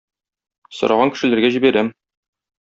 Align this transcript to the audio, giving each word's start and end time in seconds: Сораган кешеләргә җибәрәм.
Сораган 0.77 1.13
кешеләргә 1.17 1.53
җибәрәм. 1.57 1.93